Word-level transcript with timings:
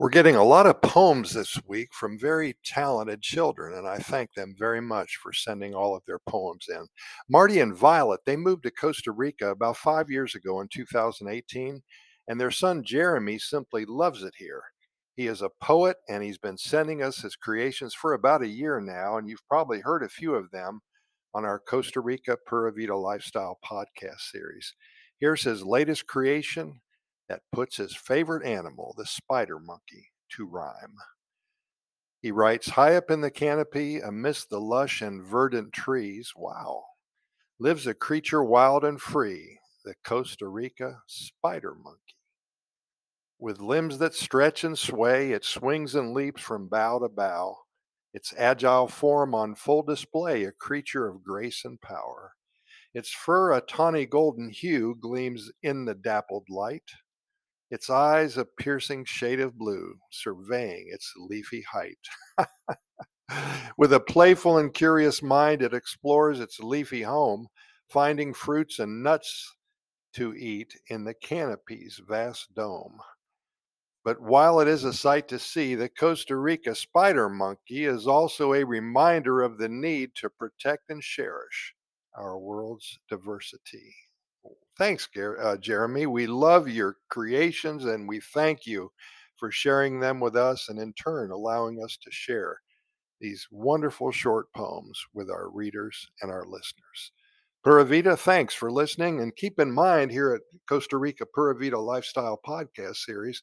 We're 0.00 0.08
getting 0.08 0.36
a 0.36 0.42
lot 0.42 0.64
of 0.64 0.80
poems 0.80 1.34
this 1.34 1.60
week 1.68 1.92
from 1.92 2.18
very 2.18 2.56
talented 2.64 3.20
children, 3.20 3.76
and 3.76 3.86
I 3.86 3.98
thank 3.98 4.32
them 4.32 4.54
very 4.58 4.80
much 4.80 5.18
for 5.22 5.30
sending 5.30 5.74
all 5.74 5.94
of 5.94 6.02
their 6.06 6.20
poems 6.26 6.64
in. 6.70 6.86
Marty 7.28 7.60
and 7.60 7.76
Violet, 7.76 8.20
they 8.24 8.34
moved 8.34 8.62
to 8.62 8.70
Costa 8.70 9.12
Rica 9.12 9.50
about 9.50 9.76
five 9.76 10.08
years 10.08 10.34
ago 10.34 10.62
in 10.62 10.68
2018, 10.72 11.82
and 12.28 12.40
their 12.40 12.50
son 12.50 12.82
Jeremy 12.82 13.38
simply 13.38 13.84
loves 13.84 14.22
it 14.22 14.32
here. 14.38 14.62
He 15.16 15.26
is 15.26 15.42
a 15.42 15.50
poet, 15.60 15.98
and 16.08 16.22
he's 16.22 16.38
been 16.38 16.56
sending 16.56 17.02
us 17.02 17.18
his 17.18 17.36
creations 17.36 17.92
for 17.92 18.14
about 18.14 18.40
a 18.40 18.48
year 18.48 18.80
now, 18.80 19.18
and 19.18 19.28
you've 19.28 19.46
probably 19.48 19.80
heard 19.80 20.02
a 20.02 20.08
few 20.08 20.34
of 20.34 20.50
them 20.50 20.80
on 21.34 21.44
our 21.44 21.58
Costa 21.58 22.00
Rica 22.00 22.38
Pura 22.46 22.72
Vida 22.72 22.96
Lifestyle 22.96 23.58
podcast 23.62 24.20
series. 24.32 24.74
Here's 25.18 25.42
his 25.42 25.62
latest 25.62 26.06
creation 26.06 26.80
that 27.30 27.42
puts 27.52 27.76
his 27.76 27.94
favorite 27.94 28.44
animal, 28.44 28.92
the 28.98 29.06
spider 29.06 29.60
monkey, 29.60 30.08
to 30.28 30.44
rhyme. 30.44 30.96
He 32.20 32.32
writes, 32.32 32.70
High 32.70 32.96
up 32.96 33.08
in 33.08 33.20
the 33.20 33.30
canopy, 33.30 34.00
amidst 34.00 34.50
the 34.50 34.58
lush 34.58 35.00
and 35.00 35.24
verdant 35.24 35.72
trees, 35.72 36.32
wow, 36.34 36.82
lives 37.60 37.86
a 37.86 37.94
creature 37.94 38.42
wild 38.42 38.84
and 38.84 39.00
free, 39.00 39.60
the 39.84 39.94
Costa 40.04 40.48
Rica 40.48 41.02
spider 41.06 41.72
monkey. 41.72 42.16
With 43.38 43.60
limbs 43.60 43.98
that 43.98 44.14
stretch 44.14 44.64
and 44.64 44.76
sway, 44.76 45.30
it 45.30 45.44
swings 45.44 45.94
and 45.94 46.12
leaps 46.12 46.42
from 46.42 46.66
bough 46.66 46.98
to 46.98 47.08
bough, 47.08 47.58
its 48.12 48.34
agile 48.36 48.88
form 48.88 49.36
on 49.36 49.54
full 49.54 49.84
display, 49.84 50.42
a 50.42 50.50
creature 50.50 51.06
of 51.06 51.22
grace 51.22 51.64
and 51.64 51.80
power. 51.80 52.32
Its 52.92 53.12
fur, 53.12 53.52
a 53.52 53.60
tawny 53.60 54.04
golden 54.04 54.50
hue, 54.50 54.96
gleams 55.00 55.52
in 55.62 55.84
the 55.84 55.94
dappled 55.94 56.48
light 56.50 56.90
its 57.70 57.88
eyes 57.88 58.36
a 58.36 58.44
piercing 58.44 59.04
shade 59.04 59.40
of 59.40 59.56
blue, 59.56 59.94
surveying 60.10 60.88
its 60.90 61.12
leafy 61.16 61.62
height. 61.62 61.98
With 63.78 63.92
a 63.92 64.00
playful 64.00 64.58
and 64.58 64.74
curious 64.74 65.22
mind, 65.22 65.62
it 65.62 65.72
explores 65.72 66.40
its 66.40 66.58
leafy 66.58 67.02
home, 67.02 67.46
finding 67.88 68.34
fruits 68.34 68.78
and 68.78 69.02
nuts 69.02 69.54
to 70.14 70.34
eat 70.34 70.74
in 70.88 71.04
the 71.04 71.14
canopy's 71.14 72.00
vast 72.06 72.52
dome. 72.54 72.98
But 74.02 74.20
while 74.20 74.60
it 74.60 74.68
is 74.68 74.84
a 74.84 74.92
sight 74.92 75.28
to 75.28 75.38
see, 75.38 75.74
the 75.74 75.88
Costa 75.88 76.36
Rica 76.36 76.74
spider 76.74 77.28
monkey 77.28 77.84
is 77.84 78.06
also 78.06 78.54
a 78.54 78.64
reminder 78.64 79.42
of 79.42 79.58
the 79.58 79.68
need 79.68 80.14
to 80.16 80.30
protect 80.30 80.88
and 80.88 81.02
cherish 81.02 81.74
our 82.16 82.38
world's 82.38 82.98
diversity. 83.08 83.94
Thanks, 84.78 85.08
uh, 85.16 85.56
Jeremy. 85.58 86.06
We 86.06 86.26
love 86.26 86.68
your 86.68 86.96
creations 87.10 87.84
and 87.84 88.08
we 88.08 88.20
thank 88.20 88.66
you 88.66 88.90
for 89.36 89.50
sharing 89.50 90.00
them 90.00 90.20
with 90.20 90.36
us 90.36 90.68
and 90.68 90.78
in 90.78 90.92
turn 90.94 91.30
allowing 91.30 91.82
us 91.82 91.98
to 92.02 92.10
share 92.10 92.60
these 93.20 93.46
wonderful 93.50 94.10
short 94.10 94.46
poems 94.54 94.98
with 95.14 95.30
our 95.30 95.50
readers 95.50 96.08
and 96.22 96.30
our 96.30 96.44
listeners. 96.46 97.12
Pura 97.62 97.84
Vida, 97.84 98.16
thanks 98.16 98.54
for 98.54 98.72
listening. 98.72 99.20
And 99.20 99.36
keep 99.36 99.60
in 99.60 99.70
mind 99.70 100.10
here 100.10 100.32
at 100.34 100.40
Costa 100.66 100.96
Rica 100.96 101.26
Pura 101.26 101.54
Vida 101.54 101.78
Lifestyle 101.78 102.40
Podcast 102.46 102.96
Series, 102.96 103.42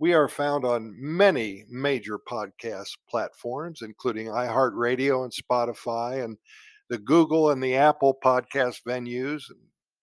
we 0.00 0.14
are 0.14 0.26
found 0.26 0.64
on 0.64 0.96
many 0.98 1.64
major 1.70 2.18
podcast 2.18 2.88
platforms, 3.08 3.82
including 3.82 4.26
iHeartRadio 4.26 5.22
and 5.22 5.32
Spotify 5.32 6.24
and 6.24 6.36
the 6.90 6.98
Google 6.98 7.50
and 7.50 7.62
the 7.62 7.76
Apple 7.76 8.18
podcast 8.24 8.80
venues, 8.84 9.44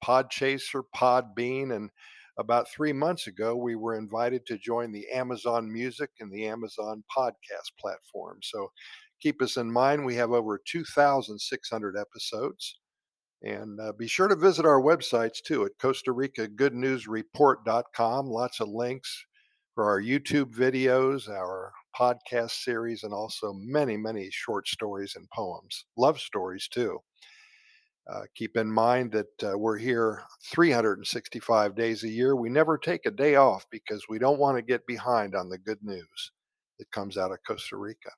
Podchaser, 0.04 0.84
Podbean, 0.96 1.76
and 1.76 1.90
about 2.38 2.70
three 2.70 2.94
months 2.94 3.28
ago, 3.28 3.56
we 3.56 3.76
were 3.76 3.96
invited 3.96 4.46
to 4.46 4.58
join 4.58 4.92
the 4.92 5.08
Amazon 5.10 5.72
Music 5.72 6.10
and 6.20 6.32
the 6.32 6.48
Amazon 6.48 7.04
Podcast 7.16 7.78
platform. 7.78 8.40
So 8.42 8.72
keep 9.20 9.42
us 9.42 9.58
in 9.58 9.72
mind. 9.72 10.06
We 10.06 10.16
have 10.16 10.32
over 10.32 10.60
2,600 10.66 11.98
episodes. 11.98 12.80
And 13.42 13.80
uh, 13.80 13.94
be 13.94 14.08
sure 14.08 14.28
to 14.28 14.36
visit 14.36 14.66
our 14.66 14.82
websites 14.82 15.42
too 15.42 15.66
at 15.66 15.78
Costa 15.80 16.12
Rica 16.12 16.48
Good 16.48 16.74
News 16.74 17.08
Report.com. 17.08 18.28
Lots 18.28 18.60
of 18.60 18.70
links 18.70 19.26
for 19.76 19.86
our 19.86 20.02
YouTube 20.02 20.54
videos, 20.54 21.30
our 21.30 21.72
podcast 21.98 22.52
series, 22.52 23.04
and 23.04 23.14
also 23.14 23.54
many, 23.54 23.96
many 23.96 24.30
short 24.32 24.68
stories 24.68 25.14
and 25.16 25.30
poems. 25.30 25.86
Love 25.98 26.20
stories 26.20 26.68
too. 26.68 27.00
Uh, 28.12 28.24
keep 28.34 28.58
in 28.58 28.72
mind 28.72 29.12
that 29.12 29.44
uh, 29.44 29.58
we're 29.58 29.78
here 29.78 30.24
365 30.52 31.76
days 31.76 32.04
a 32.04 32.10
year. 32.10 32.36
We 32.36 32.50
never 32.50 32.78
take 32.78 33.06
a 33.06 33.12
day 33.12 33.36
off 33.36 33.68
because 33.70 34.06
we 34.10 34.18
don't 34.18 34.40
want 34.40 34.58
to 34.58 34.64
get 34.64 34.86
behind 34.88 35.36
on 35.36 35.48
the 35.48 35.60
good 35.60 35.78
news 35.84 36.32
that 36.80 36.92
comes 36.92 37.18
out 37.18 37.32
of 37.32 37.38
Costa 37.46 37.78
Rica. 37.78 38.10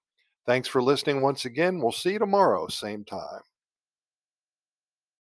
Thanks 0.46 0.70
for 0.70 0.82
listening 0.82 1.22
once 1.22 1.46
again. 1.46 1.80
We'll 1.80 1.92
see 1.92 2.14
you 2.14 2.20
tomorrow, 2.20 2.68
same 2.68 3.04
time. 3.04 3.42